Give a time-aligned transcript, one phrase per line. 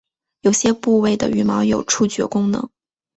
[0.39, 2.67] 有些部位的羽毛有触觉功能。